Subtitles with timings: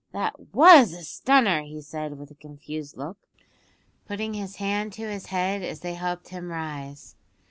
[0.13, 3.17] "That was a stunner!" he said, with a confused look,
[4.07, 7.13] putting his hand to his head, as they helped him to rise.